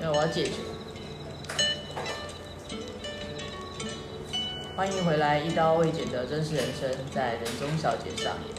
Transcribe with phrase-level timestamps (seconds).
[0.00, 0.52] 那我要解决。
[4.76, 8.54] 欢迎回来，一刀未剪的真实人生在人中小姐上演。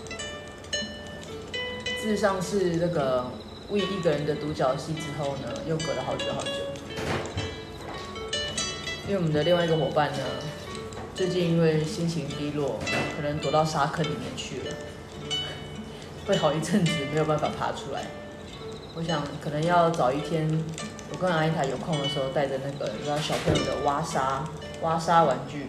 [2.01, 3.25] 自上次那个
[3.69, 6.49] 为一个人的独角戏之后呢，又隔了好久好久。
[9.07, 10.19] 因为我们的另外一个伙伴呢，
[11.13, 12.79] 最近因为心情低落，
[13.15, 14.75] 可能躲到沙坑里面去了，
[16.25, 18.05] 会好一阵子没有办法爬出来。
[18.95, 20.49] 我想可能要找一天，
[21.11, 24.43] 我跟阿妮塔有空的时候，带着那个你知道小朋友的挖沙
[24.81, 25.67] 挖沙玩具，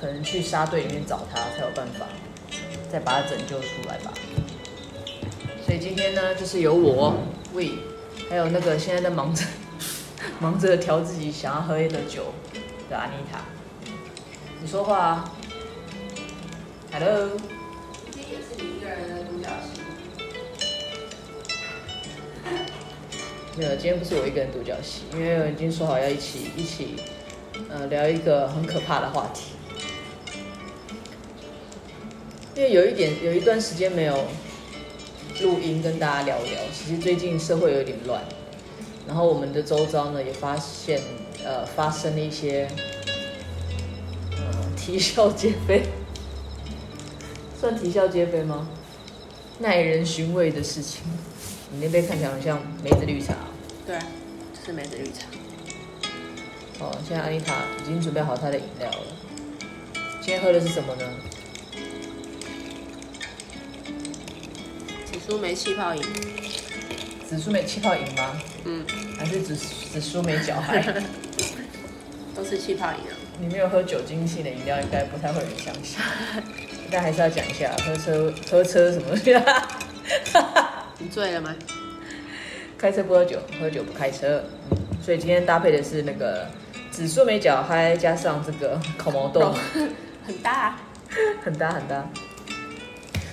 [0.00, 2.06] 可能去沙堆里面找他，才有办法
[2.90, 4.12] 再把他拯救出来吧。
[5.64, 7.14] 所以今天呢，就是由我
[7.52, 7.72] 喂，
[8.30, 9.44] 还有那个现在在忙着。
[10.40, 12.32] 忙着调自己想要喝的酒
[12.88, 13.40] 的阿妮塔，
[14.60, 15.32] 你说话啊
[16.92, 17.57] ，Hello。
[23.58, 26.94] 没有，今天不是我一个人独角戏，因为我已经说好要一起一起，
[27.68, 29.46] 呃，聊一个很可怕的话题。
[32.54, 34.26] 因为有一点，有一段时间没有
[35.40, 38.22] 录音跟大家聊聊，其实最近社会有点乱。
[39.08, 41.00] 然后我们的周遭呢，也发现，
[41.44, 42.68] 呃，发生了一些，
[44.36, 45.82] 呃，啼笑皆非，
[47.60, 48.68] 算啼笑皆非吗？
[49.58, 51.02] 耐人寻味的事情。
[51.70, 53.34] 你那边看起来好像梅子绿茶。
[53.88, 53.96] 对，
[54.52, 55.24] 这是梅子绿茶。
[56.78, 58.98] 哦，现在安妮塔已经准备好她的饮料了。
[60.20, 61.04] 今天喝的是什么呢？
[65.06, 66.02] 紫苏梅气泡饮。
[67.26, 68.38] 紫苏梅气泡饮吗？
[68.66, 68.84] 嗯，
[69.18, 70.82] 还是紫紫苏梅脚嗨？
[72.36, 73.16] 都是气泡饮啊。
[73.40, 75.98] 你没有喝酒精性的饮料，应该不太会有人相信。
[76.90, 79.16] 但还是要讲一下，喝车喝车什么？
[81.00, 81.56] 你醉了吗？
[82.78, 84.42] 开车不喝酒，喝酒不开车。
[85.02, 86.46] 所以今天搭配的是那个
[86.90, 89.54] 紫苏梅角嗨，加上这个烤毛豆，
[90.24, 90.78] 很搭，
[91.42, 92.08] 很搭 很搭。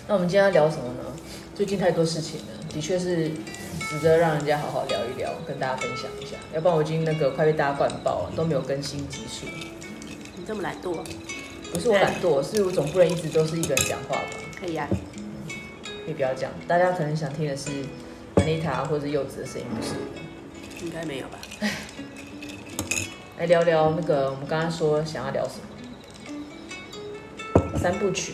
[0.07, 1.03] 那我们今天要聊什么呢？
[1.53, 3.31] 最近太多事情了，的确是。
[3.87, 6.35] 值得让人家好好聊一聊，跟大家分享一下。
[6.55, 9.45] 要不然我已经那个快被大家灌爆了，都没有更新集数。
[10.35, 10.97] 你这么懒惰？
[11.71, 14.23] 不是我懒惰，是我总不能一直都是一个人讲话吧？
[14.59, 14.87] 可以啊，
[16.03, 16.49] 可以不要讲。
[16.67, 17.69] 大家可能想听的是
[18.35, 19.95] 安妮塔或者柚子的声音，不是？
[20.85, 21.39] 应该没有吧？
[23.37, 25.55] 来聊聊那个我们刚刚说想要聊什
[27.53, 27.77] 么？
[27.77, 28.33] 三部曲，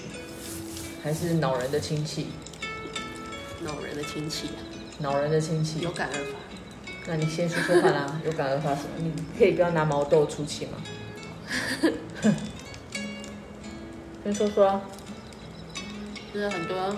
[1.03, 2.28] 还是恼人的亲戚？
[3.63, 4.59] 恼人的亲戚啊。
[5.00, 6.38] 恼人的亲戚，有感而发。
[7.07, 8.89] 那你先说说看啊， 有感而发什么？
[9.00, 10.78] 你可以不要拿毛豆出气吗？
[14.23, 14.81] 先说说啊。
[16.33, 16.95] 就是很多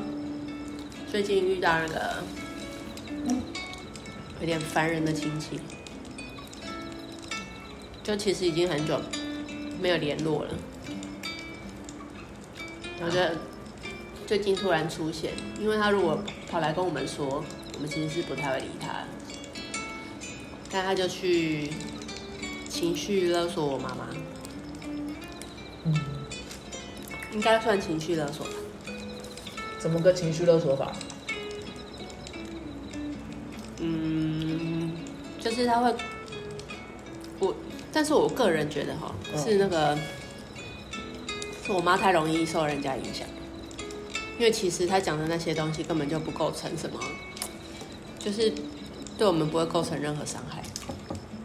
[1.09, 2.23] 最近遇到那个
[4.43, 5.57] 有点烦人的亲戚，
[8.03, 8.99] 就其实已经很久
[9.81, 10.53] 没有联络了。
[13.01, 13.37] 我觉得
[14.27, 16.21] 最近突然出现，因为他如果
[16.51, 17.41] 跑来跟我们说。
[17.75, 19.03] 我们其实是不太会理他，
[20.71, 21.71] 但他就去
[22.69, 24.07] 情绪勒索我妈妈，
[25.85, 25.93] 嗯，
[27.33, 28.53] 应该算情绪勒索吧？
[29.79, 30.93] 怎么个情绪勒索法？
[33.83, 34.91] 嗯，
[35.39, 35.93] 就是他会，
[37.39, 37.53] 我，
[37.91, 39.97] 但是我个人觉得哈，是那个，
[41.65, 43.27] 是我妈太容易受人家影响，
[44.39, 46.97] 因为其实他讲的那些东西根本就不构成什么。
[48.17, 48.53] 就是
[49.17, 50.63] 对我们不会构成任何伤害，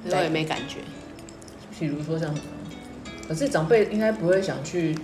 [0.08, 0.76] 我也没感觉。
[1.76, 2.48] 比如说像什么？
[3.26, 4.96] 可是长辈应该不会想去，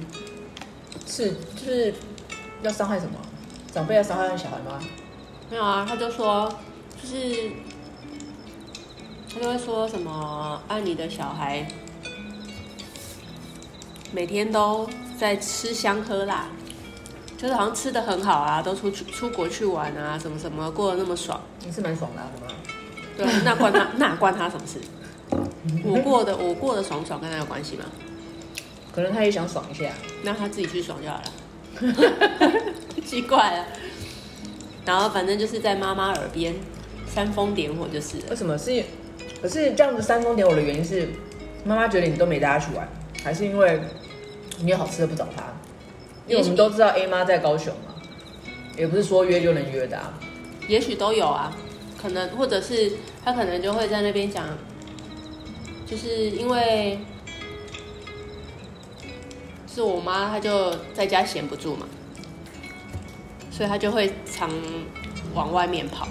[1.04, 1.92] 是就是
[2.62, 3.18] 要伤害什么？
[3.72, 4.80] 长辈要伤害小孩吗？
[5.50, 6.48] 没有啊，他就说，
[7.04, 7.50] 就是
[9.32, 11.66] 他就会说什么，爱你的小孩
[14.10, 14.88] 每天都
[15.18, 16.46] 在吃香喝辣。
[17.36, 22.54] 就是好像吃的很好啊，都出去出国去玩啊，什么什么过得那么爽，你是蛮爽的，啊，好吗？
[23.18, 24.80] 对，那关他那关他什么事？
[25.84, 27.84] 我过的我过得爽不爽跟他有关系吗？
[28.94, 29.92] 可能他也想爽一下，
[30.22, 32.62] 那他自己去爽就好了。
[33.04, 33.66] 奇怪了，
[34.86, 36.54] 然后反正就是在妈妈耳边
[37.14, 38.16] 煽风点火就是。
[38.28, 38.82] 为什么是？
[39.40, 41.08] 可是这样子煽风点火的原因是，
[41.64, 42.88] 妈妈觉得你都没带她去玩，
[43.22, 43.80] 还是因为
[44.58, 45.44] 你有好吃的不找她？
[46.26, 47.94] 因为我们都知道 A 妈在高雄嘛，
[48.76, 50.12] 也不是说约就能约的啊。
[50.66, 51.54] 也许都有啊，
[52.00, 52.92] 可能或者是
[53.24, 54.46] 他可能就会在那边讲，
[55.86, 56.98] 就是因为
[59.72, 61.86] 是我妈，她就在家闲不住嘛，
[63.50, 64.50] 所以她就会常
[65.34, 66.08] 往外面跑。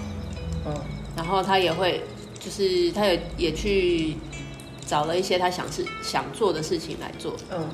[0.66, 0.74] 嗯，
[1.16, 2.02] 然后他也会
[2.38, 4.16] 就是他也也去
[4.86, 7.34] 找了一些他想事想做的事情来做。
[7.50, 7.68] 嗯，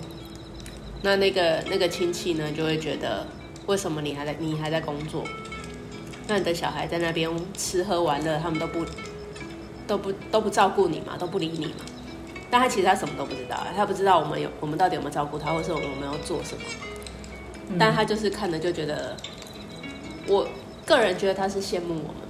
[1.03, 3.27] 那那个那个亲戚呢，就会觉得
[3.67, 5.25] 为什么你还在你还在工作？
[6.29, 8.85] 那你的小孩在那边吃喝玩乐，他们都不
[9.87, 11.81] 都不都不照顾你嘛，都不理你嘛。
[12.49, 16.63] 但他其实他什么都不知道，他不知道我们有我们到底有没有照顾他，或是我们有没有做什么。
[17.69, 19.17] 嗯、但他就是看了就觉得，
[20.29, 20.47] 我
[20.85, 22.23] 个人觉得他是羡慕我们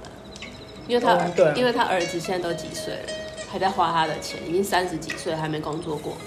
[0.87, 2.99] 因为他、哦对啊、因为他儿子现在都几岁了，
[3.49, 6.17] 还在花他的钱，已经三十几岁还没工作过。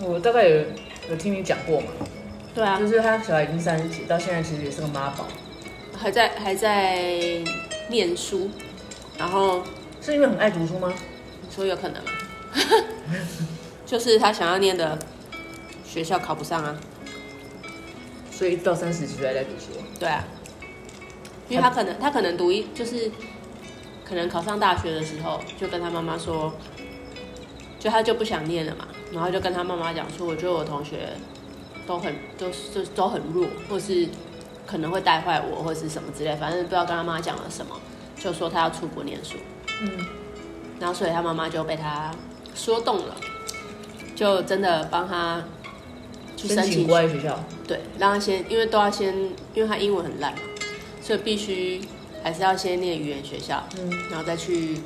[0.00, 0.64] 我大概有
[1.10, 1.86] 有听你讲过嘛？
[2.54, 5.26] 对啊，就是他小孩已经三十几，到现在其实也是个妈宝。
[5.96, 6.98] 还在还在
[7.88, 8.50] 念书，
[9.18, 9.62] 然后
[10.00, 10.92] 是因为很爱读书吗？
[11.42, 12.10] 你说有可能吗？
[13.84, 14.98] 就是他想要念的
[15.84, 16.76] 学校考不上啊，
[18.30, 19.78] 所以到三十几岁还在读书。
[19.98, 20.24] 对啊，
[21.48, 23.10] 因为他可能他可能读一就是
[24.10, 26.52] 可能考上大学的时候，就跟他妈妈说，
[27.78, 31.10] 就他就不想念了嘛，然后就跟他妈妈讲说，我觉得我同学
[31.86, 34.08] 都很都就都很弱，或是。
[34.66, 37.74] 可能会带坏我，或是什么之类，反正不知道跟他妈妈讲了什么，
[38.16, 39.36] 就说他要出国念书。
[39.82, 40.06] 嗯，
[40.78, 42.14] 然后所以他妈妈就被他
[42.54, 43.16] 说动了，
[44.14, 45.42] 就真的帮他
[46.36, 47.36] 去申请国外学校。
[47.66, 49.12] 对，让他先，因为都要先，
[49.54, 50.38] 因为他英文很烂嘛，
[51.02, 51.80] 所以必须
[52.22, 54.80] 还是要先念语言学校，嗯，然后再去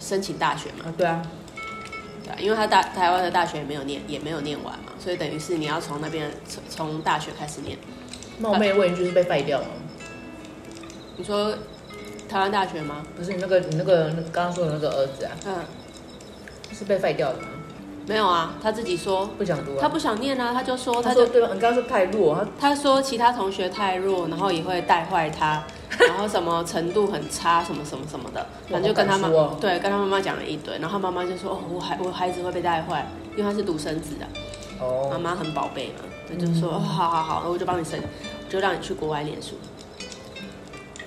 [0.00, 0.84] 申请大学嘛。
[0.86, 1.22] 啊，对啊，
[2.24, 7.76] 对啊，因为他大台湾的大学也没有念，也没有念完嘛，所以等于是你要从那边从从大学开始念。
[8.40, 9.66] 冒昧问，就是被废掉了。
[11.16, 11.52] 你说
[12.28, 13.04] 台湾大学吗？
[13.16, 15.32] 不是你那个，你那个刚刚说的那个儿子啊？
[15.46, 15.54] 嗯，
[16.72, 17.48] 是被废掉的吗？
[18.06, 21.48] 没有啊，他自己说不想读，他不想念啊，他就说，他说对吧？
[21.52, 25.62] 你刚刚说太弱，他说其他同学太弱，然后也会带坏他，
[26.08, 29.28] 然后什么程度很差，什么什么什么的，反正就跟他妈
[29.60, 33.06] 对，跟他妈妈讲了一堆，然后他妈妈就说哦，我孩我孩子会被带坏，
[33.36, 34.26] 因为他是独生子的，
[34.80, 36.04] 哦，妈妈很宝贝嘛。
[36.30, 37.98] 他就说：“哦，好好好，我就帮你申，
[38.50, 39.54] 就让你去国外念书。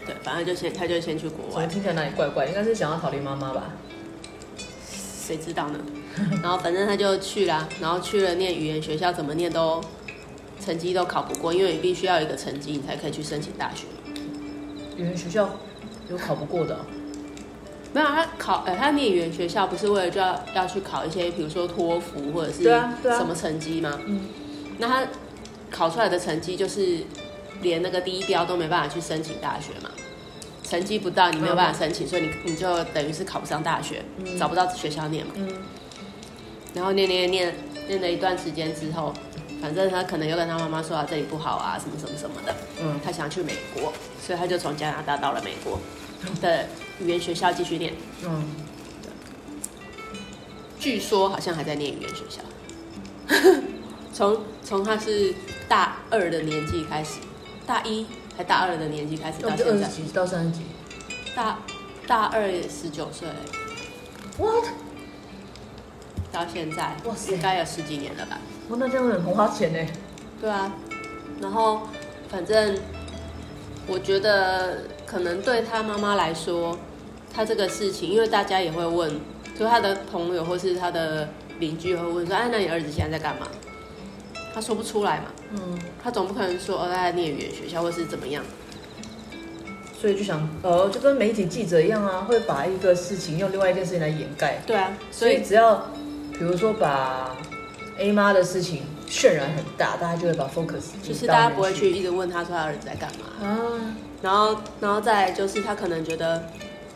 [0.04, 1.68] 对，反正就先，他就先去国外。
[1.68, 2.48] 听起来哪里怪怪？
[2.48, 3.66] 应该是想要逃离妈妈吧？
[4.88, 5.80] 谁知道呢？
[6.42, 9.80] 然后反正他就去了，然后去了念语言学校，怎么念都
[10.60, 13.86] 成绩都考不过，因为你必须要有一个成绩，你才可以去申请大学。
[14.98, 15.50] 语言学校
[16.10, 16.80] 有考不过的？
[17.94, 24.00] 没有，他考，呃，他念语言学校不是为了就要要去考一些，比如说托福或者是什么成绩吗？
[24.06, 24.22] 嗯。”
[24.80, 25.04] 那他
[25.70, 27.00] 考出来的成绩就是
[27.62, 29.92] 连那个第一标都没办法去申请大学嘛，
[30.64, 35.34] 成绩不到你没有办法申请，所以你你就等于是考不上大学，嗯、找不到学校念嘛。
[35.36, 35.48] 嗯、
[36.74, 37.54] 然后念念念
[37.88, 39.14] 念了一段时间之后，
[39.62, 42.56] 反正他可能又跟他妈妈说啊，这里不好啊，什么什么什么的。
[42.82, 43.00] 嗯。
[43.04, 45.80] 他想去美国，所以他就从加拿大到了美国
[46.42, 46.68] 的
[47.00, 47.94] 语言学校继续念。
[48.24, 48.46] 嗯。
[50.80, 52.42] 据说好像还在念语言学校。
[54.14, 55.34] 从从他是
[55.68, 57.20] 大二的年纪开始，
[57.66, 58.06] 大一
[58.36, 60.62] 还大二的年纪开始到现在，到三十几，
[61.34, 61.60] 大
[62.08, 63.28] 大二十九岁
[64.38, 64.66] ，what？
[66.32, 68.38] 到现在，哇塞，应该有十几年了吧？
[68.70, 69.92] 哇，那这样很花钱呢。
[70.42, 70.72] 对啊，
[71.42, 71.88] 然后
[72.32, 72.78] 反正
[73.86, 76.78] 我觉得可能对他妈妈来说，
[77.34, 79.12] 他这个事情，因为大家也会问，
[79.60, 81.28] 就他的朋友或是他的
[81.60, 83.48] 邻居会问说，哎，那你儿子现在在干嘛？
[84.54, 88.44] 他说不出来嘛，嗯，他总不可能说哦，他在念语言学校或是怎么样，
[90.00, 94.62] 所以就想，呃，就跟媒体记者一样啊，会把一个事情用另外一件事情来掩盖。
[94.66, 95.90] 对啊，所以只要
[96.34, 97.36] 比如说把
[97.98, 103.58] A 妈的事情渲染很大，大家就会把 focus 就是大家不会去一直问他说他儿子在干嘛啊，
[104.22, 106.48] 然后然后再就是他可能觉得，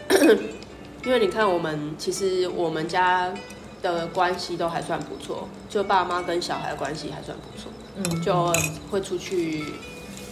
[1.05, 3.33] 因为你看我们其实我们家。
[3.81, 8.51] 的关系都还算不错，就爸妈跟小孩的关系还算不错，嗯，就
[8.89, 9.63] 会出去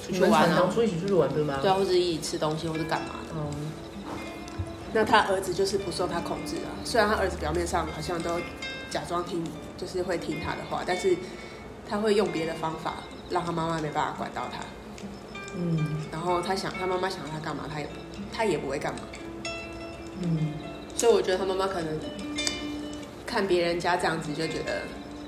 [0.03, 1.59] 出去玩啊，出一起出去玩对吗？
[1.61, 3.35] 对啊，或者一起吃东西，或者干嘛的。
[3.35, 3.71] 嗯，
[4.91, 6.73] 那他儿子就是不受他控制啊。
[6.83, 8.39] 虽然他儿子表面上好像都
[8.89, 9.43] 假装听，
[9.77, 11.15] 就是会听他的话，但是
[11.93, 12.95] 他会用别的方法
[13.29, 14.63] 让他妈妈没办法管到他。
[15.55, 17.87] 嗯，然后他想他妈妈想要他干嘛，他也
[18.35, 19.01] 他也不会干嘛。
[20.23, 20.53] 嗯，
[20.95, 21.99] 所以我觉得他妈妈可能。
[23.27, 24.81] 看别人家这样子就觉得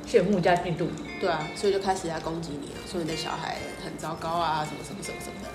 [0.08, 0.88] 羡慕加嫉妒，
[1.20, 5.50] 对啊，所以就开始在攻击你啊，说你的小孩很糟糕啊，什么什么什么什么的，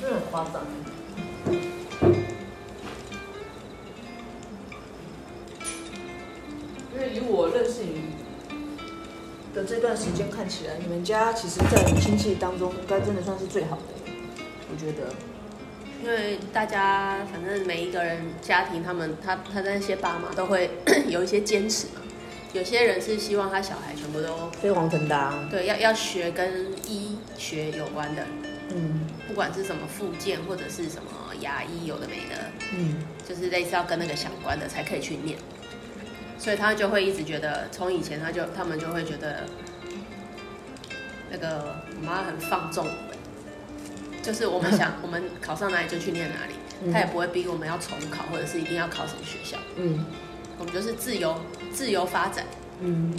[0.00, 0.62] 这很夸张。
[7.00, 8.02] 因为以我认识你
[9.54, 14.12] 的这段时间看起来，你们家其实，在你亲戚当中，应该真的算是最好的，
[14.70, 15.08] 我觉得。
[16.04, 20.70] 因为大家反正每一个人家庭，他们他他的那些爸妈都会
[21.08, 22.02] 有一些坚持嘛。
[22.52, 28.26] 有些人是希望他小孩全部都飞黄腾达，对，要要学跟医学有关的，
[28.74, 35.38] 嗯，不管是什么附件或者是什么牙医，有的没的，嗯，就是类似要跟那个相关的才可以去念。
[36.40, 39.44] 所以他就会一直觉得，从以前他就他们就会觉得，
[41.30, 50.02] 那个我妈很放纵我们，就是我们想 我们考上哪里就去念哪里，他也不会逼我们要重考或者是一定要考什么学校，嗯，
[50.58, 51.38] 我们就是自由
[51.70, 52.46] 自由发展，
[52.80, 53.14] 嗯，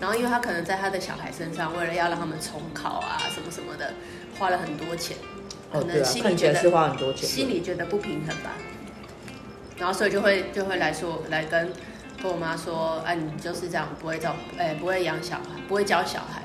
[0.00, 3.92] 然后因为他可能在他的小孩身上，为了要让他们重考啊什么什么的，
[4.38, 5.16] 花了很多钱，
[5.72, 8.52] 可能心里觉得、哦啊、是花很多钱，心里觉得不平衡吧，
[9.78, 11.72] 然后所以就会就会来说来跟。
[12.22, 16.42] 跟我妈说，哎、啊，你就是这样，不会教，哎、欸，不会养小孩，不会教小孩，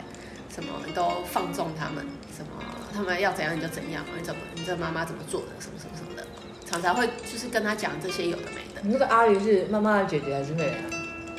[0.50, 2.04] 什么都放纵他们，
[2.36, 2.52] 什么
[2.92, 6.26] 他们要怎样你就怎样，你怎么，你这妈妈怎么做的，什么什么什么的，
[6.66, 8.82] 常常会就是跟他讲这些有的没的。
[8.82, 10.82] 你那个阿姨是妈妈的姐姐还是妹啊？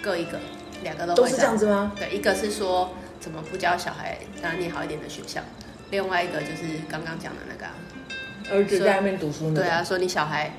[0.00, 0.38] 各一个，
[0.85, 1.90] 两个都都是这样子吗？
[1.97, 5.40] 对，一个是说怎么不教小孩，让他念好一点的学校，
[5.90, 7.75] 另外一个就是刚刚讲的那个、啊，
[8.52, 9.61] 儿子在外面读书呢。
[9.61, 10.52] 对啊，说你小孩。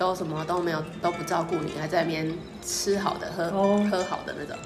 [0.00, 3.86] 都什么都没有，都不照顾你，还在那边吃好的、喝、oh.
[3.90, 4.56] 喝好的那种。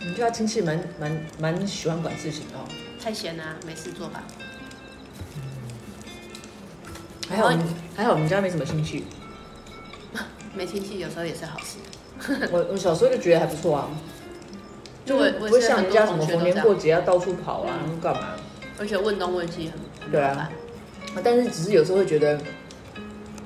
[0.00, 2.68] 你们家亲戚蛮蛮蛮喜欢管事情的哦。
[3.02, 4.22] 太闲了、啊，没事做吧。
[7.26, 7.50] 还好，
[7.96, 9.06] 还好，我们家没什么亲戚。
[10.54, 11.78] 没亲戚有时候也是好事。
[12.52, 13.88] 我我小时候就觉得还不错啊，
[15.06, 18.28] 就会不会像人家什么逢年过节要到处跑啊，干、嗯、嘛？
[18.78, 20.50] 而且问东问西很对啊。
[21.22, 22.40] 但是只是有时候会觉得，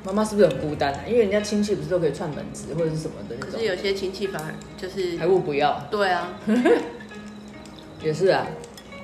[0.05, 1.01] 妈妈是不是很孤单啊？
[1.07, 3.51] 因为人家亲戚不是都可以串门子或者是什么的那种。
[3.53, 5.81] 可是有些亲戚反而就是还不不要。
[5.91, 6.39] 对啊，
[8.03, 8.47] 也是啊。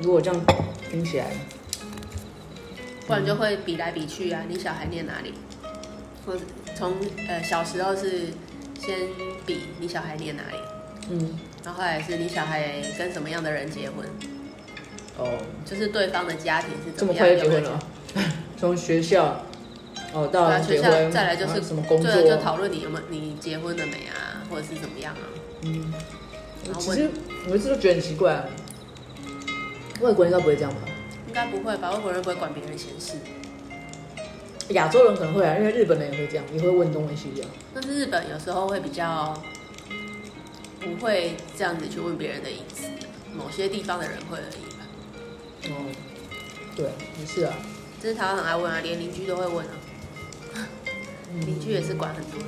[0.00, 0.44] 如果这样
[0.90, 1.26] 听起来，
[3.06, 4.42] 不然就会比来比去啊。
[4.48, 5.34] 你小孩念哪里？
[6.24, 6.40] 或者
[6.76, 6.94] 从
[7.26, 8.26] 呃小时候是
[8.78, 8.94] 先
[9.46, 10.58] 比你小孩念哪里？
[11.10, 14.06] 嗯，然后后来是你小孩跟什么样的人结婚？
[15.16, 17.82] 哦，就是对方的家庭是怎么样这么快就结婚了？
[18.58, 19.44] 从学校
[20.12, 25.24] 哦到结婚，啊、再来就是、啊、什么工作，就讨论你有没有你结婚了没啊，或者是怎么样啊？
[25.62, 25.92] 嗯，
[26.78, 27.10] 其实
[27.48, 28.44] 我一直都觉得很奇怪、啊，
[30.00, 30.80] 外国人应该不会这样吧？
[31.28, 31.92] 应该不会吧？
[31.92, 33.14] 外国人不会管别人闲事。
[34.70, 37.50] 亚洲人可能会啊，因为日本人也会这样，也会问东问西这样。
[37.72, 39.40] 但是日本有时候会比较
[40.80, 42.82] 不会这样子去问别人的隐私，
[43.34, 44.80] 某些地方的人会而已吧。
[45.70, 45.86] 哦，
[46.74, 46.86] 对，
[47.20, 47.54] 也是啊。
[48.00, 49.72] 这是台湾很爱问啊，连邻居都会问啊。
[51.44, 52.46] 邻居也是管很多的。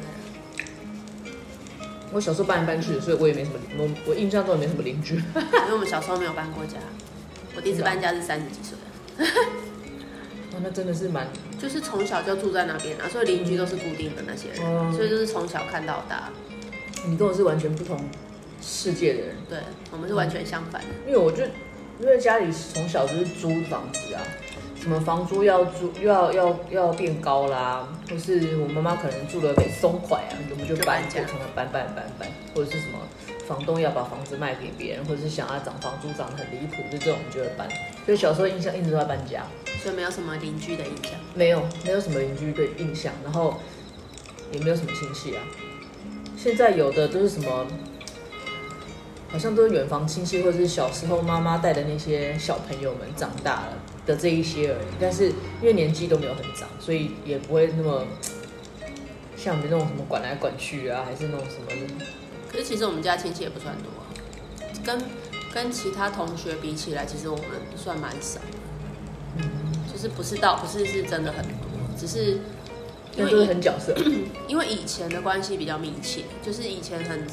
[2.12, 5.14] 我小时候搬来搬去的，所以我也没什么，我我印象中也没什么邻居。
[5.16, 6.78] 因为我们小时候没有搬过家，
[7.54, 8.76] 我第一次搬家是三十几岁。
[10.52, 11.28] 哦，那真的是蛮……
[11.58, 16.30] 就是从小就住在那边啊，所以邻居都是固定的那些人，嗯、所以就是从小看到大。
[17.06, 18.00] 你跟我是完全不同
[18.60, 19.58] 世界的人，对，
[19.92, 20.88] 我们是完全相反的。
[21.06, 21.44] 因为我就
[22.00, 24.22] 因为家里从小就是租房子啊。
[24.80, 32.98] 什么房租要租又要要要变高啦，或是我妈妈可能住的很松快啊，我们就搬家，从那搬搬搬搬，或者是什么
[33.46, 37.68] 房东要把房子卖给别人，或者是想要涨房租涨得很离谱，就这种我们就会搬。
[38.06, 39.44] 所以小时候印象一直都在搬家，
[39.82, 43.54] 所以没有什么邻居的印象，没有没有什么邻居的印象，然后
[44.50, 45.42] 也没有什么亲戚啊。
[46.38, 47.66] 现在有的都是什么，
[49.28, 53.72] 好像都是远房亲戚，或者是小时候妈妈带的那些小朋友们长大了。
[54.06, 58.06] 的这一些而已，但是因为年纪都没有很长，所以也不会那么
[59.36, 62.04] 像我们那种什么管来管去啊，还是那种什么的。
[62.50, 64.04] 可是其实我们家亲戚也不算多啊，
[64.84, 65.00] 跟
[65.52, 68.40] 跟其他同学比起来，其实我们算蛮少。
[69.36, 69.44] 嗯，
[69.92, 71.54] 就是不是到不是是真的很多，
[71.96, 72.38] 只是
[73.16, 73.94] 因为很角色，
[74.48, 77.24] 因为以前的关系比较密切，就是以前很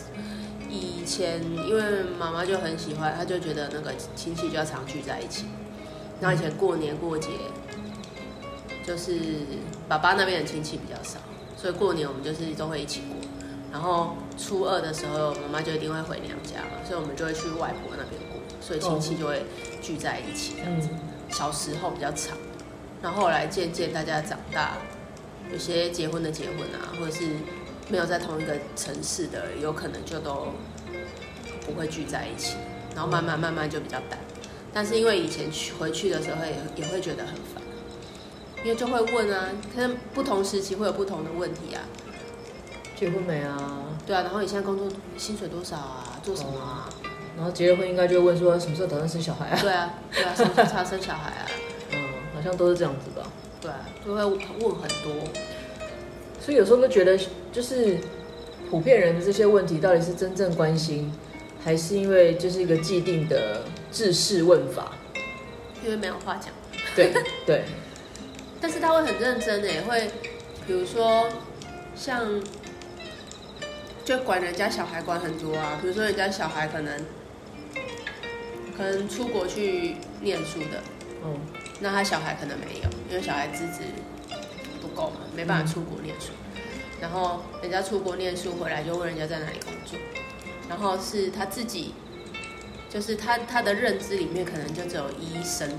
[0.70, 5.46] 以前，因为妈妈就很喜欢，她就觉得那个亲戚就要常聚在一起。
[6.20, 7.30] 然后以前过年过节，
[8.86, 9.20] 就是
[9.88, 11.20] 爸爸那边的亲戚比较少，
[11.56, 13.18] 所以过年我们就是都会一起过。
[13.72, 19.46] 然后初二的时候，妈妈就一定会回娘家嘛，所以我们就会去外婆那边过，所以亲戚就会
[19.82, 20.90] 聚在一起这样子。
[21.30, 22.38] 小时候比较长，
[23.02, 24.78] 然后后来渐渐大家长大，
[25.52, 27.28] 有些结婚的结婚啊，或者是
[27.90, 30.48] 没有在同一个城市的，有可能就都
[31.66, 32.56] 不会聚在一起，
[32.96, 34.18] 然后慢慢慢慢就比较淡。
[34.78, 36.54] 但是因为以前去回去的时候也
[36.84, 37.64] 也会觉得很烦，
[38.64, 41.82] 因为就会问啊，可能不同时期会有不同的问题啊。
[42.96, 43.58] 结婚没啊？
[44.06, 46.20] 对啊，然后你现在工作薪水多少啊？
[46.22, 46.88] 做什么啊？
[47.36, 49.58] 然后结了婚应该就会问说什么时候打算生小孩啊？
[49.60, 51.48] 对啊，对啊，什么时候才生小孩啊？
[51.94, 51.98] 嗯，
[52.36, 53.28] 好像都是这样子吧。
[53.60, 55.12] 对啊，就会问很多。
[56.40, 57.20] 所以有时候都觉得，
[57.52, 57.98] 就是
[58.70, 61.12] 普遍人的这些问题，到底是真正关心，
[61.66, 64.94] 还是因为就是一个既定的制式问法？
[65.84, 66.53] 因为没有话讲。
[66.96, 67.13] 对
[67.46, 67.65] 对。
[68.60, 70.10] 但是他会很认真的，也会
[70.65, 71.29] 比如说
[71.96, 72.41] 像。
[74.06, 76.98] 就管人家小孩管很多啊，比如说人家小孩可能
[78.77, 80.82] 可能出国去念书的，
[81.25, 81.38] 嗯，
[81.82, 83.84] 那他小孩可能没有，因为小孩资质
[84.82, 86.27] 不够嘛，没办法出国念书。
[86.56, 86.62] 嗯、
[87.01, 90.00] 然后人家出国念书回来就问人家在哪里工作，
[90.70, 91.94] 然后是他自己，
[92.89, 95.70] 就是他他的认知里面可能就只有医生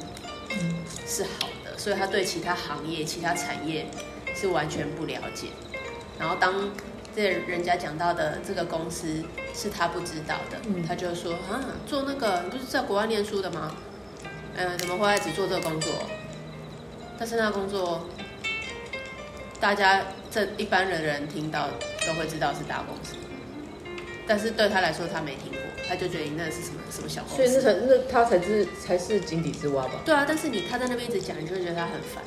[1.06, 3.86] 是好的，所以他对其他行业、其他产业
[4.34, 5.48] 是完全不了解。
[6.18, 6.70] 然后当
[7.14, 9.24] 这人家讲到的这个公司
[9.54, 13.74] 是他不知道的，嗯、他就说啊，做那个你不是在国外念书的吗？
[14.56, 15.92] 嗯、呃，怎么会只做这个工作？
[17.18, 18.06] 但是那工作，
[19.58, 21.68] 大家这一般的人听到
[22.06, 23.14] 都会知道是大公司，
[24.28, 25.58] 但是对他来说他没听过，
[25.88, 27.36] 他就觉得你那是什么什么小公司。
[27.36, 30.02] 所以那才那他才是才是井底之蛙吧？
[30.04, 32.22] 对啊，但是你他在那边一直讲，你就会觉得他很烦。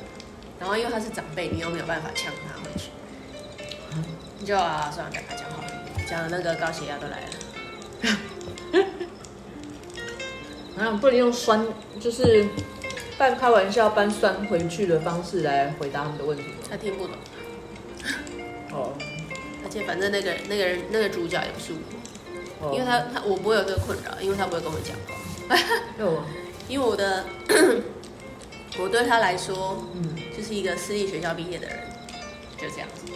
[0.58, 2.90] 然后因为他是长辈，你又没有办法呛他回去。
[4.38, 5.68] 你就啊，算了，跟他讲好了，
[6.08, 7.28] 讲的那个高血压都来了。
[10.84, 11.64] 啊，不能用酸，
[12.00, 12.46] 就是
[13.16, 16.44] 半开玩笑、半酸回去的方式来回答他们的问题。
[16.68, 17.16] 他听不懂。
[18.72, 18.92] 哦。
[19.80, 21.72] 反正那个那个人那个主角也不是
[22.60, 25.56] 我，哦、因为他他我不会有这个困扰，因为他不会跟我讲话。
[26.04, 26.24] 哦、
[26.68, 27.24] 因为我的
[28.78, 31.78] 我对他来说，嗯，就是一个私立学校毕业的人，
[32.56, 33.12] 就这样子。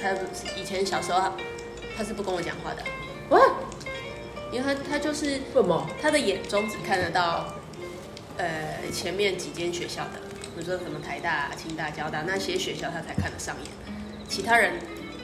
[0.00, 0.10] 他
[0.60, 1.32] 以前小时候，
[1.96, 2.82] 他是不跟我讲话的。
[3.30, 3.40] 哇，
[4.52, 5.88] 因为他他就是什么？
[6.00, 7.54] 他的眼中只看得到，
[8.36, 10.20] 呃，前面几间学校的，
[10.54, 13.70] 比如说什么台大、清大、交大那些学校，他才看得上眼。
[14.28, 14.72] 其他人，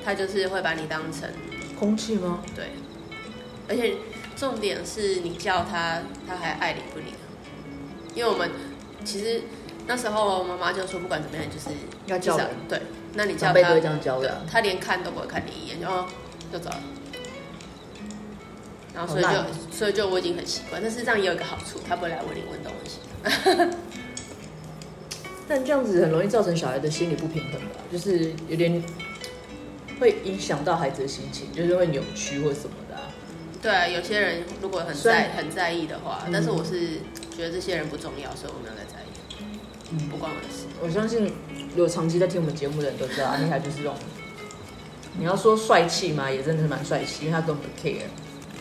[0.05, 1.29] 他就是会把你当成
[1.79, 2.43] 空气吗？
[2.55, 2.67] 对。
[3.69, 3.95] 而且
[4.37, 7.07] 重点是你叫他，他还爱理不理。
[8.15, 8.51] 因为我们
[9.05, 9.43] 其实
[9.87, 11.71] 那时候妈妈就说，不管怎么样，就是
[12.07, 12.49] 要叫人。
[12.69, 12.81] 对。
[13.15, 16.07] 那你叫他，这样教的，他连看都不会看你一眼，然后
[16.53, 16.81] 就走了。
[18.95, 19.29] 然后所以就
[19.71, 22.99] 所以就我已经很习惯，但是这样也有一个好处，他不会来问你问东西。
[25.49, 27.77] 但这样子很容易造成小孩的心理不平衡吧？
[27.91, 28.83] 就是有点
[30.03, 33.03] 会影响到孩子的心情，就是会扭曲或什么的啊。
[33.63, 36.99] 对啊，有些人如果很在很在意的话，但是我是
[37.37, 39.45] 觉得这些人不重要，所以我没有在在意，
[39.93, 40.67] 嗯，不关我的事。
[40.83, 41.33] 我相信。
[41.75, 43.95] 如果长期在听我们节目的人都知道，阿尼海就是这种。
[45.17, 48.03] 你要说帅气嘛，也真的是蛮帅气，因为他根本不 care。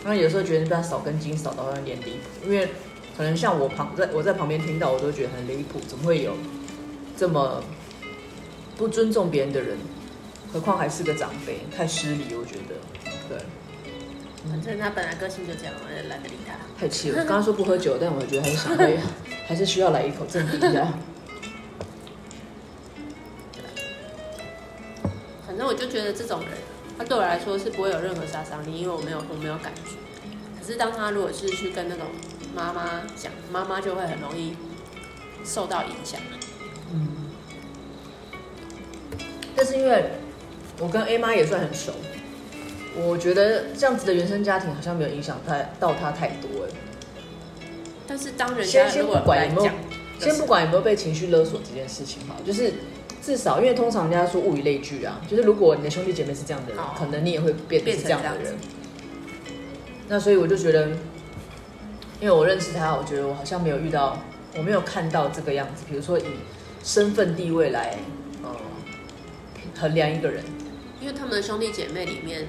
[0.02, 2.70] 那有时候觉得被他扫根筋扫到有点离谱，因为
[3.14, 6.32] 可能像我旁在我在旁边听到，我都觉得很离谱，怎么会有
[7.14, 7.62] 这么
[8.78, 9.76] 不尊重别人的人？
[10.52, 12.74] 何况还是个长辈，太失礼，我觉得。
[13.28, 13.38] 对，
[14.50, 16.54] 反正他本来个性就这样，我也懒得理他。
[16.78, 17.16] 太气了！
[17.18, 18.84] 刚刚说不喝酒，但我觉得还是想喝，
[19.46, 20.88] 还是需要来一口镇定一下。
[25.46, 26.50] 反正我就觉得这种人，
[26.98, 29.92] 他对我来说是不会有任何杀伤力，因为我没有我没有感觉。
[30.58, 32.06] 可是当他如果是去跟那种
[32.54, 34.54] 妈妈讲，妈妈就会很容易
[35.44, 36.20] 受到影响。
[36.92, 37.08] 嗯。
[39.54, 40.10] 但是因为
[40.82, 41.92] 我跟 A 妈也算很熟，
[42.96, 46.50] 我觉得这样子的原生家庭好像没有影响太到他太多。
[48.04, 49.72] 但是当人家先不管有没有，
[50.18, 52.72] 先不管有没有被情绪勒索这件事情哈，就是。
[53.24, 58.52] 至少，因为通常人家说物以类聚啊，就是如果你的兄弟姐妹是这样的人，可能你也会变成这样的人。
[60.08, 60.88] 那所以我就觉得，
[62.20, 64.18] 因为我认识他，我觉得我好像没有遇到，
[64.56, 65.84] 我没有看到这个样子。
[65.88, 66.24] 比如说以
[66.82, 67.94] 身份地位来
[68.42, 68.50] 呃
[69.78, 70.42] 衡量一个人，
[71.02, 72.46] 因为他们的兄弟姐妹里面，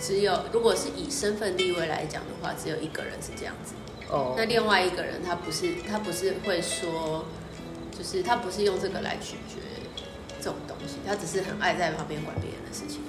[0.00, 3.74] 只有如果是以身份地位来讲的话，只有一个人是这样子。
[4.08, 7.24] 哦，那另外一个人他不是，他不是会说。
[7.96, 9.60] 就是他不是用这个来取决
[10.38, 13.02] 这种东西，他只是很爱在旁边管别人的事情。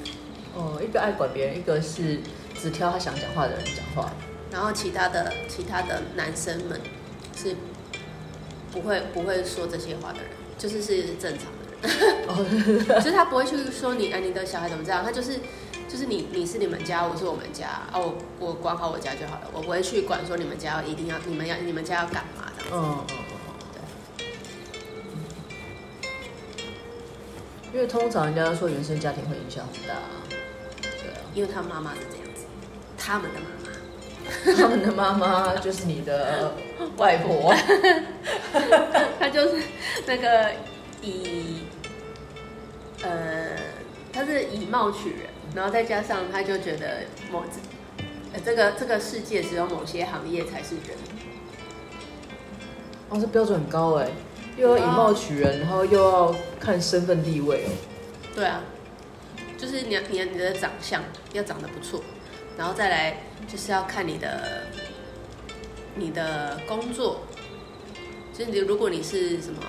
[0.53, 2.19] 哦，一个爱管别人，一个是
[2.53, 4.11] 只挑他想讲话的人讲话。
[4.51, 6.79] 然后其他的其他的男生们
[7.33, 7.55] 是
[8.73, 11.62] 不会不会说这些话的人，就是是正常的
[12.95, 15.03] 就是他不会去说你，啊，你的小孩怎么这样？
[15.03, 15.39] 他就是
[15.87, 22.75] 就是你你是你们家，我是我们家啊，我我管好我家就好了，我不会去管说你们家一定要你们要你们家要干嘛这样子。
[22.75, 23.13] 哦哦。
[27.73, 29.95] 因为通常人家说原生家庭会影响很大，
[30.79, 32.45] 对啊，因为他妈妈是这样子，
[32.95, 36.53] 他们的妈妈，他们的妈妈就是你的
[36.97, 37.51] 外婆，
[39.19, 39.63] 她就是
[40.05, 40.51] 那个
[41.01, 41.63] 以
[43.03, 43.57] 呃，
[44.11, 47.43] 他是以貌取人，然后再加上他就觉得某
[48.33, 50.97] 呃这个这个世界只有某些行业才是人。
[53.09, 54.09] 哦，这标准很高哎，
[54.57, 57.69] 又要以貌取人，然后又要看身份地位哦。
[58.33, 58.61] 对啊，
[59.57, 62.01] 就是你你你的长相要长得不错，
[62.57, 64.63] 然后再来就是要看你的
[65.95, 67.21] 你的工作，
[68.33, 69.61] 就是你如果你是什么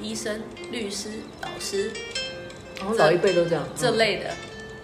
[0.00, 1.10] 医生、律师、
[1.42, 1.90] 老师，
[2.78, 4.30] 然后老一辈都这样，这类的，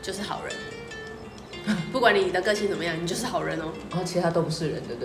[0.02, 0.54] 就是好人。
[1.92, 3.72] 不管你的个性怎么样，你就是好人哦。
[3.90, 5.04] 然后其他都不是人，对不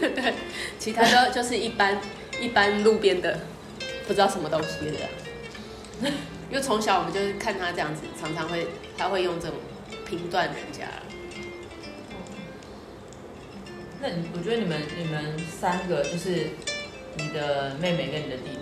[0.00, 0.10] 对？
[0.10, 0.34] 对，
[0.78, 1.98] 其他都 就是一般
[2.40, 3.38] 一般路边的，
[4.08, 6.10] 不知道什么东西的。
[6.50, 8.66] 因为从小我们就是看他这样子，常常会
[8.98, 9.56] 他会用这种
[10.04, 10.86] 评断人家。
[14.00, 16.48] 那你我觉得你们你们三个就是
[17.16, 18.61] 你的妹妹跟你的弟弟，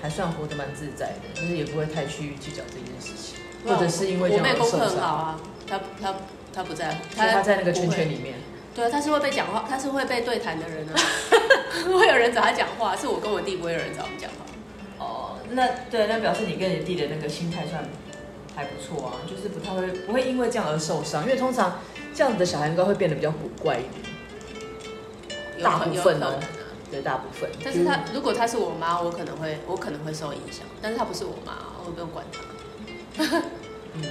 [0.00, 6.14] 还算活得蛮自在的，就是也不会太去计较这件事情，或者是因为这样我妹功课很好啊，他他。
[6.52, 8.34] 他不在乎，他他在那个圈圈里面。
[8.74, 10.94] 对啊，他是会被讲话，他是会被对谈的人啊。
[11.86, 14.36] 会有人找他讲话，是我跟我弟不会有人找我们讲话。
[14.98, 17.88] 哦，那对，那表示你跟你弟的那个心态算
[18.56, 21.78] 还不错啊，就是不太会不会因为这样而受伤，因为通常
[22.12, 24.02] 这样子的小孩应该会变得比较古怪一点。
[25.62, 26.40] 大部分哦，
[26.90, 27.48] 对，大部分。
[27.62, 31.52] 但是他如果他是我妈，我可能会我可能会受影响，但是他不是我妈，
[31.86, 33.42] 我不用管他。
[33.94, 34.02] 嗯。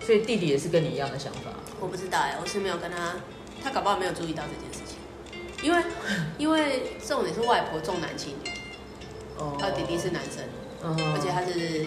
[0.00, 1.50] 所以弟弟也是跟你一样的想法？
[1.80, 3.14] 我不知道哎，我是没有跟他，
[3.62, 4.98] 他搞不好没有注意到这件事情，
[5.62, 5.82] 因为
[6.38, 8.50] 因为重点是外婆重男轻女，
[9.36, 10.44] 哦，他弟弟是男生，
[10.84, 11.86] 嗯，而且他是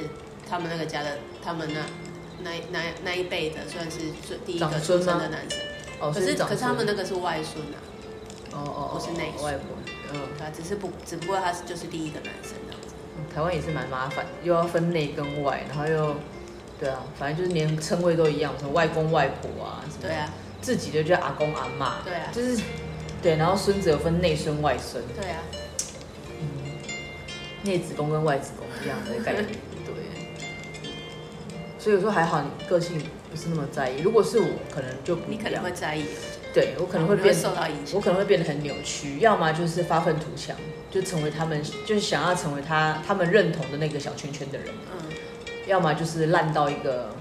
[0.50, 1.80] 他们那个家的，他们那
[2.44, 3.98] 那那那一辈的算是
[4.28, 5.60] 最第一个出生的男生，
[6.02, 7.80] 哦，可是可是他们那个是外孙啊，
[8.52, 9.78] 哦哦，不是内孙，外婆，
[10.14, 12.94] 嗯，他只是不只不过他是就是第一个男生这样子，
[13.34, 16.16] 台湾也是蛮麻烦，又要分内跟外，然后又。
[16.80, 20.30] 对啊，反正就是连称谓都一样，什么外公外婆啊，什么对啊，
[20.62, 22.64] 自己的叫阿公阿妈，对啊，就是
[23.22, 25.40] 对，然后孙子有分内孙外孙，对啊，
[26.40, 26.48] 嗯，
[27.64, 29.46] 内子宫跟外子宫一样的概念，
[29.86, 29.94] 对，
[31.78, 32.98] 所以有时候还好，你个性
[33.30, 34.00] 不是那么在意。
[34.00, 36.06] 如果是我，可能就不，你可能会在意，
[36.54, 40.56] 对我可能会变会受到影响，我可能会变得很扭曲，要么就是发愤图强，
[40.90, 45.10] 就成为他们，就是想要成为他他们认同的那个小圈圈的人，嗯。
[45.68, 47.14] 要么就是烂到一个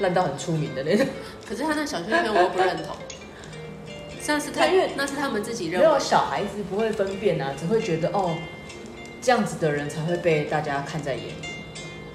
[0.00, 1.06] 烂到很出名的那种，
[1.48, 2.96] 可是他那小圈圈我又不认同，
[4.20, 8.36] 像是他因为那是他们自己认为，没有小孩子不会分辨啊，只会觉得哦，
[9.22, 11.48] 这样子的人才会被大家看在眼里。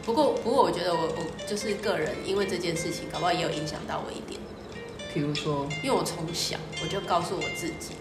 [0.04, 4.38] 不过不过我觉得我我就是个人，因为这件事情搞不好也有影响到我一点。
[5.14, 7.96] 比如说，因为我从小我就告诉我自己，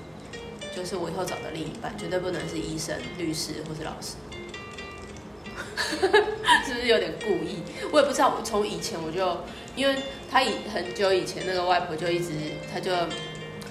[0.75, 4.14] 就是我以后找的另一半绝对不能是医生、律师或是老师。
[6.66, 7.62] 是不是有点故意？
[7.92, 8.35] 我也不知道。
[8.37, 9.38] 我从以前我就，
[9.75, 9.97] 因为
[10.31, 12.33] 他以很久以前那个外婆就一直，
[12.73, 12.92] 他就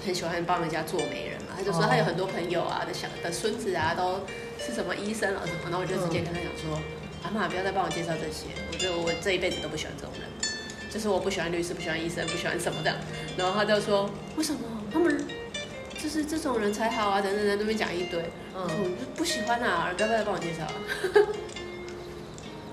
[0.04, 1.54] 很喜欢帮人家做媒人嘛。
[1.56, 4.20] 他就说他有很多朋友啊的小的孙子啊都
[4.58, 5.58] 是什么医生啊什么。
[5.64, 6.80] 然后我就直接跟他讲说
[7.22, 10.47] ：“阿妈，不要再帮我介绍这些，我觉得我这一辈子都不喜欢这种人，
[10.90, 12.94] 就是我不喜欢律师，不喜欢医生，不喜欢什么的。”
[13.36, 14.60] 然后他就说：“为什么？
[14.92, 15.26] 他们
[16.02, 18.20] 就是这种人才好啊！”等等等，那边讲一堆。
[18.54, 20.74] 嗯，我就不喜欢啊，要不要再帮我介绍啊。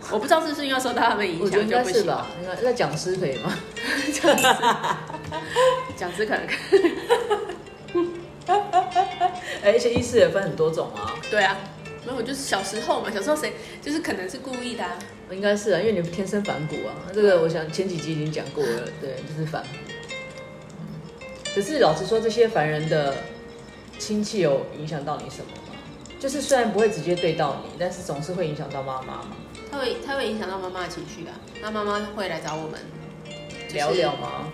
[0.12, 2.28] 我不知道是不是因为受到他们影响，我觉得应该是吧？
[2.44, 3.52] 那那讲师可以吗？
[4.14, 4.44] 讲师，
[5.98, 6.92] 讲师可能可以。
[9.64, 11.16] 而且医师也分很多种啊。
[11.32, 11.58] 对啊，
[12.06, 14.98] 那我就是小时候嘛，小时候谁就是可能是故意的啊。
[15.32, 16.94] 应该是啊，因为你天生反骨啊。
[17.14, 19.70] 这个我想前几集已经讲过了，对，就是反骨。
[21.54, 23.16] 可是老实说，这些凡人的
[23.98, 25.76] 亲戚有影响到你什么吗？
[26.20, 29.36] 就是虽然不会直接对到你，但是总是会影响到妈妈嘛。
[29.72, 31.34] 他会，他会影响到妈妈的情绪啊。
[31.62, 32.80] 那妈妈会来找我们、
[33.74, 34.52] 聊聊吗？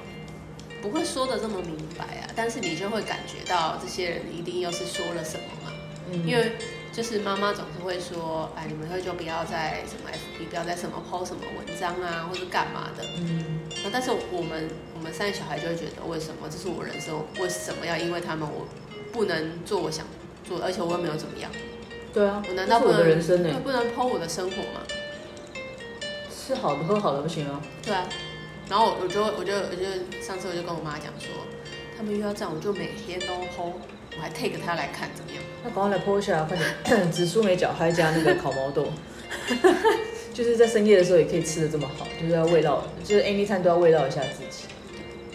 [0.81, 5.71] 不会说的这么明白啊，但是你就会感觉到这些人一定又是说了什么嘛。
[6.11, 6.53] 嗯、因为
[6.91, 13.03] 就是妈妈总是会说，哎，你们会就不要再什么 FB，不要再什么 PO 什么文章啊，或者干嘛的。
[13.17, 13.61] 嗯。
[13.83, 17.23] 那但是我们我们三个小孩就会觉得，为什么这是我人生？
[17.39, 18.67] 为什么要因为他们我
[19.13, 20.05] 不能做我想
[20.43, 20.65] 做的？
[20.65, 21.49] 而且我又没有怎么样。
[22.13, 22.43] 对啊。
[22.45, 22.97] 我难道不能？
[22.97, 23.59] 我的人生呢？
[23.63, 24.81] 不能 PO 我的生活吗？
[26.29, 27.61] 吃好的喝好的不行啊。
[27.81, 28.05] 对啊，
[28.69, 29.85] 然后我就我就我就
[30.21, 31.29] 上次我就跟我妈讲说，
[31.95, 33.71] 他们又要这样，我就每天都 po，
[34.21, 35.41] 我还 take 他来看怎么样？
[35.63, 37.09] 那赶快来 po 一下，快点！
[37.11, 38.87] 紫苏梅脚还加那个烤毛豆
[40.31, 44.43] 就是在深夜的时候也可以吃的这么好，就是要味道，就是 anytime 都要味道一下自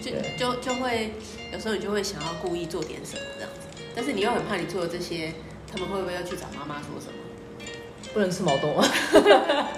[0.00, 1.10] 己，就就就会
[1.52, 5.32] 有时候你就会想要故意做点什么这样子，但是你又很怕你做的这些，
[5.68, 7.18] 他们会不会要去找妈妈说什么？
[8.14, 8.86] 不能吃毛豆啊？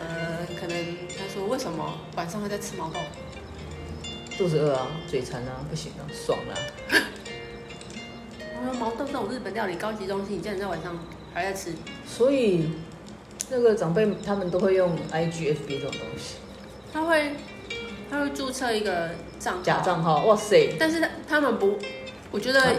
[0.00, 0.76] 呃，可能
[1.16, 2.98] 他说为什么晚上会在吃毛豆？
[4.36, 6.54] 肚子饿啊，嘴馋啊，不行啊，爽啊！
[8.78, 10.96] 毛豆这种日本料理高级东西，你竟然在晚上
[11.34, 11.72] 还在吃？
[12.06, 12.70] 所以
[13.50, 16.36] 那个长辈他们都会用 IGFB 这种东西。
[16.92, 17.32] 他会
[18.10, 20.76] 他会注册一个账号假账号，哇塞！
[20.78, 21.78] 但是他他们不，
[22.30, 22.76] 我觉得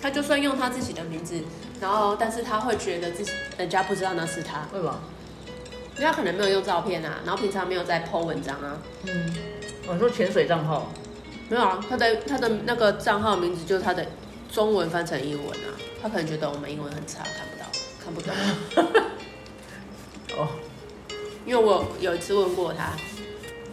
[0.00, 1.40] 他就算用他自己的名字，
[1.80, 5.00] 然后但是他会觉得自己人家不知道那是他，为什么？
[5.96, 8.78] 因为他可能没有用照片啊，然后平常没有在 po 文章啊。
[9.06, 9.34] 嗯，
[9.86, 10.90] 我说潜水账号
[11.48, 14.06] 没有啊，他的他的那个账号名字就是他的
[14.52, 17.66] 中文翻成英文啊，他可能觉得我们英文很差，看不到，
[18.04, 18.34] 看不懂。
[20.36, 20.48] 哦，
[21.46, 22.92] 因为我有一次问过他。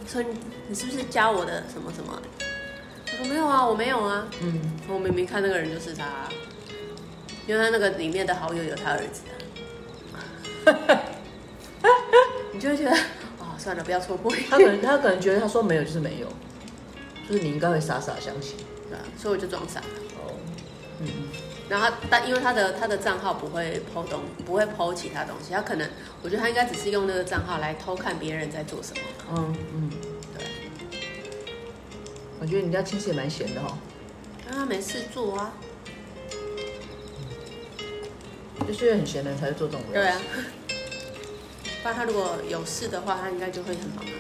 [0.08, 0.40] 说你，
[0.70, 2.20] 你是不是加我的什么什么？
[3.06, 4.28] 他说没有啊，我没有啊。
[4.42, 6.06] 嗯，我明明看那个人就是他，
[7.46, 9.22] 因为他那个里面的好友有他儿子
[10.16, 10.18] 啊。
[12.54, 12.92] 你就会觉得，
[13.38, 14.34] 哦，算了，不要错过。
[14.50, 16.28] 他可能他可能觉得他说没有就是没有，
[17.28, 18.56] 就是你应该会傻傻相信，
[18.90, 19.80] 对啊，所以我就装傻。
[19.82, 20.39] 哦，嗯。
[21.70, 25.88] 然后他但因为他的他的账号不会 po 东不会 po 其他东西，他可能
[26.24, 29.02] 我觉得他应该只是用那个账号来偷看别人在做什么。
[29.32, 29.92] 嗯嗯，
[30.36, 30.46] 对。
[32.42, 33.78] 我觉得你家亲戚也蛮闲的哈。
[34.50, 35.54] 他、啊、没事做啊。
[38.68, 39.82] 就是很闲的人才会做这种。
[39.94, 40.20] 对啊。
[41.82, 44.12] 不然他如果有事的话，他应该就会很忙啊。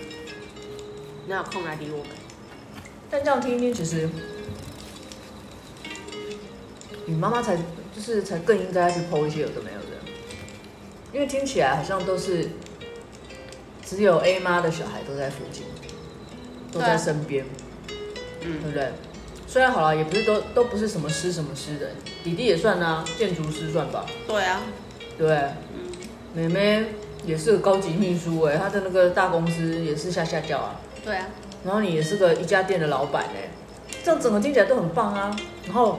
[1.27, 2.07] 哪有空来理我们？
[3.09, 4.07] 但这样听一听，其实。
[7.09, 9.97] 你妈妈才就是才更应该去 po 一些有的没有的，
[11.11, 12.51] 因为听起来好像都是
[13.83, 15.63] 只有 A 妈的小孩都在附近，
[16.71, 17.43] 都在身边，
[18.41, 18.91] 嗯，对不对？
[19.47, 21.87] 虽然好了，也不是都都不是什么师什么师的，
[22.23, 24.05] 弟弟也算啊，建筑师算吧？
[24.27, 24.61] 对啊，
[25.17, 25.35] 对，
[25.73, 25.89] 嗯，
[26.35, 26.85] 妹妹
[27.25, 31.27] 也是个高级秘书哎，她的那个大公司也是下下叫啊，对啊，
[31.65, 33.49] 然后你也是个一家店的老板哎，
[34.03, 35.97] 这样整个听起来都很棒啊，然后。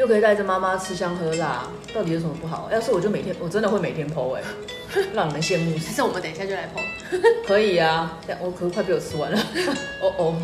[0.00, 2.70] 又可以带着妈妈吃香喝辣，到底有什么不好？
[2.72, 4.42] 要是我就每天，我真的会每天 po 哎，
[5.12, 5.88] 让你们羡慕死。
[5.88, 6.80] 其实我们等一下就来 po，
[7.46, 9.38] 可以啊，我可是快被我吃完了。
[10.00, 10.36] 哦哦，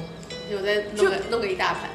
[0.51, 1.88] 就我再弄个弄个一大盘。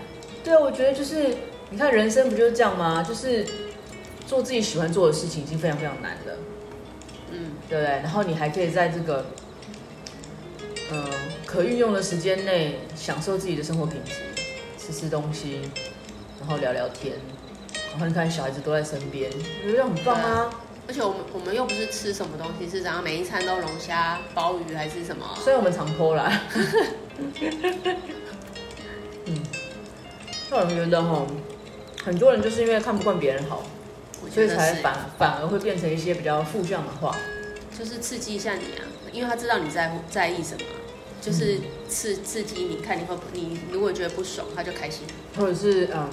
[0.43, 1.35] 对啊，我觉得就是
[1.69, 3.05] 你看人生不就是这样吗？
[3.07, 3.45] 就是
[4.25, 6.33] 做自己喜欢做的事情已经非常非常难了，
[7.31, 7.91] 嗯，对不对？
[8.01, 9.23] 然后你还可以在这个
[10.91, 11.09] 嗯、呃、
[11.45, 14.13] 可运用的时间内享受自己的生活品质，
[14.79, 15.61] 吃吃东西，
[16.39, 17.13] 然后聊聊天。
[17.91, 19.29] 然后你看，小孩子都在身边，
[19.65, 20.49] 我觉得很棒啊！
[20.87, 25.25] 而且我们我们又不是吃什么东西，是怎样每一餐都龙虾、鲍鱼还是什么？
[25.43, 26.41] 所以我们常 po 啦。
[29.25, 29.43] 嗯，
[30.49, 31.27] 那我觉得哈，
[32.03, 33.63] 很多人就是因为看不惯别人好，
[34.33, 37.15] 所以才反反而会变成一些比较负向的话，
[37.77, 40.61] 就是刺激一下你啊，因为他知道你在乎在意什么，
[41.21, 45.05] 就是刺刺激你看你会你如果觉得不爽，他就开心，
[45.37, 46.09] 或者是嗯。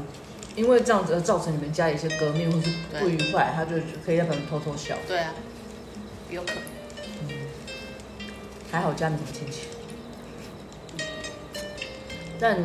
[0.59, 2.68] 因为这样子而造成你们家有一些革命或是
[2.99, 4.97] 不愉快，他就可以让他们偷偷笑。
[5.07, 5.33] 对啊，
[6.29, 6.62] 有可能。
[7.23, 7.29] 嗯，
[8.73, 9.68] 还好家里没亲戚。
[12.40, 12.64] 但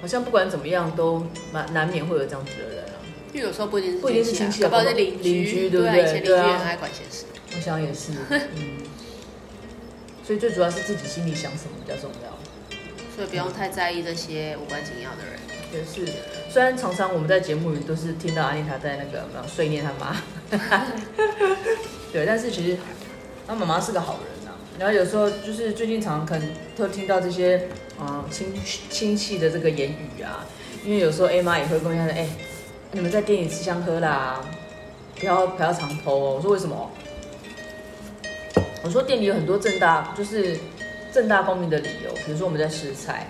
[0.00, 2.96] 好像不管怎么样，都蛮难免会有这样子的人啊。
[3.34, 5.92] 因为有时候不一定是不一定是亲戚，搞不好是邻居，对不对？
[5.92, 7.26] 对，以前邻居很爱管闲事。
[7.54, 8.12] 我想也是。
[8.30, 8.78] 嗯。
[10.26, 12.32] 所以最主要是自己心里想什么比较重要。
[13.14, 15.43] 所以不用太在意这些无关紧要的人。
[15.74, 16.06] 也是，
[16.48, 20.16] 虽然常常我们在节目里都是听到阿妮塔在那个碎念他妈，
[22.12, 22.78] 对，但是其实
[23.44, 24.54] 他妈妈是个好人啊。
[24.78, 27.68] 然后有时候就是最近常常可能都听到这些
[28.00, 28.54] 嗯亲
[28.88, 30.46] 亲戚的这个言语啊，
[30.84, 32.28] 因为有时候 A 妈也会跟我说，哎，
[32.92, 34.40] 你们在店里吃香喝辣，
[35.18, 36.34] 不要不要常 po 哦。
[36.36, 36.88] 我说为什么？
[38.84, 40.56] 我说店里有很多正大就是
[41.12, 43.26] 正大光明的理由，比如说我们在食材，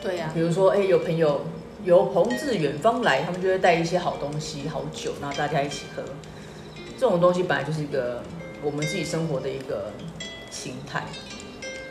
[0.00, 1.40] 对呀、啊，比如说哎有朋友。
[1.84, 6.02] 由朋自远方来，他们就会带一些好东西、好酒，然后大家一起喝。
[6.98, 8.22] 这种东西本来就是一个
[8.62, 9.90] 我们自己生活的一个
[10.50, 11.04] 形态。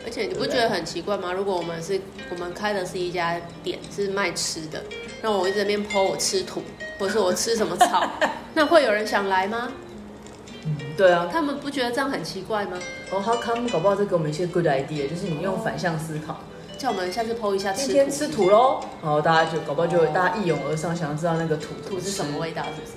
[0.04, 1.32] 而且你不觉得很奇怪吗？
[1.34, 1.99] 如果我们是
[2.30, 4.82] 我们开的是一家店，是卖吃的，
[5.21, 6.63] 那我一直在那边 po 我吃土，
[6.97, 8.10] 或者是我吃什么草，
[8.56, 9.71] 那会有人想来吗？
[10.65, 11.30] 嗯，对啊。
[11.32, 12.80] 他们不觉得这样很奇怪吗？
[13.12, 16.39] 哦，他他们搞不好在给我们一些 good idea，就是你用反向思考。
[16.82, 22.94] 叫我们下次 po 一下吃土，今天吃土喽，然后大家就搞不好就会大家一拥而上，想要知道那个土土是什么味道，是不是？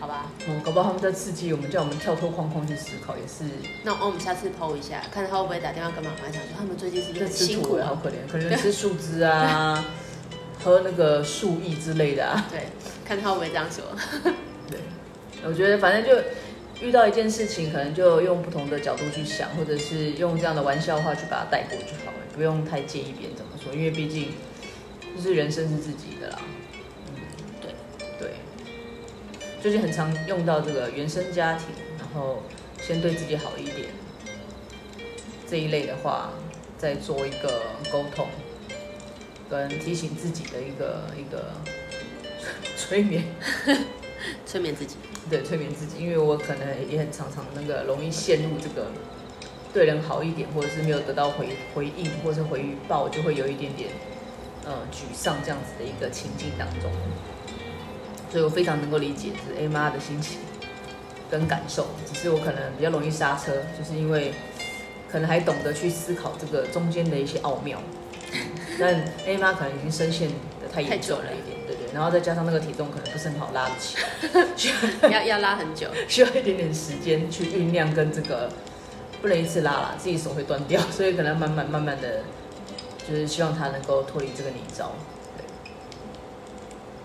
[0.00, 3.48] 好吧，哦，搞不好他们在刺激我们，叫我们跳脱框框去思考，也是。
[3.84, 9.84] 那我们下次 po 一下，看他会不会打电话跟妈妈讲说，他们最近是不是在吃土，好可怜，可能吃树枝啊，
[10.64, 12.44] 喝那个树液之类的啊。
[12.50, 12.66] 对，
[13.04, 13.84] 看他会不会这样说。
[14.68, 14.80] 对，
[15.46, 16.20] 我觉得反正就
[16.84, 24.32] 遇到一件事情，可能就用不同的角度去想，或者是用这样的玩笑话去把它带过就好了，不用太介意别人怎么说，因为毕竟
[25.14, 26.40] 就是人生是自己的啦。
[27.08, 27.20] 嗯，
[27.60, 27.70] 对
[28.18, 28.34] 对。
[29.62, 31.68] 最近很常用到这个原生家庭，
[31.98, 32.42] 然后
[32.80, 33.88] 先对自己好一点
[35.48, 36.30] 这一类的话，
[36.76, 38.26] 再做一个沟通
[39.48, 41.52] 跟提醒自己的一个一个
[42.76, 43.24] 催眠。
[44.46, 44.96] 催眠自己，
[45.28, 48.86] 对，催眠自己，因为我可能也很常常那个容易陷入这个
[49.74, 53.90] 对人好一点，或者是没有得到回回应，或者是回报，就会有一点点
[54.64, 56.90] 呃沮丧这样子的一个情境当中。
[58.30, 60.38] 所以我非常能够理解是 A 妈的心情
[61.30, 64.32] 跟感受，只是我可能比较容易刹车，就是因为
[65.10, 67.80] 可能还懂得去思考这个中间的一些奥妙，
[68.78, 71.58] 但 A 妈可能已经深陷的太严重了一点。
[71.66, 73.96] 对对然后再加上那个体重可能不是很好拉得起，
[74.56, 78.50] 需要 要要拉很久， 需要一点点时间去酝酿跟这个，
[79.24, 82.24] 不能一次拉了，自己手会断掉，所以可能慢慢慢慢的，
[83.08, 84.88] 就是希望他能够脱离这个泥沼。
[85.34, 85.46] 对，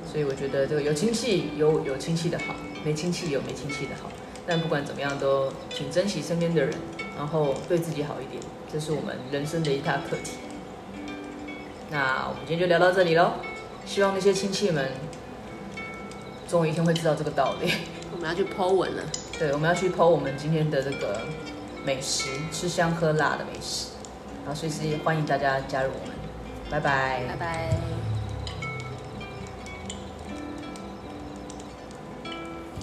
[0.05, 2.53] 所以我觉得这个有亲戚有有亲戚的好，
[2.83, 4.11] 没亲戚有没亲戚的好，
[4.45, 6.73] 但不管怎么样都请珍惜身边的人，
[7.17, 10.33] 然后对自己好一点，这是我们人生的一大课题。
[11.89, 13.35] 那我们今天就聊到这里喽。
[13.85, 14.91] 希望那些亲戚们，
[16.49, 17.71] 总有一天会知道这个道理。
[18.11, 19.03] 我们要去 Po 文了。
[19.39, 21.21] 对，我们要去 Po 我们今天的这个
[21.85, 23.87] 美食，吃香喝辣的美食。
[24.45, 26.15] 然后随时欢迎大家加入我们。
[26.69, 27.23] 拜拜。
[27.27, 28.08] 拜拜。